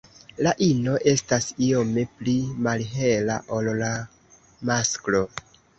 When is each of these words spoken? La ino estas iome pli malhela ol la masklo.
La 0.45 0.53
ino 0.67 0.95
estas 1.11 1.49
iome 1.67 2.07
pli 2.15 2.35
malhela 2.69 3.39
ol 3.59 3.73
la 3.85 3.95
masklo. 4.73 5.27